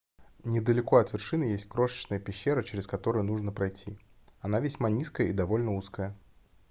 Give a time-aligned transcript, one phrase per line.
[0.43, 3.99] недалеко от вершины есть крошечная пещера через которую нужно пройти
[4.39, 6.17] она весьма низкая и довольно узкая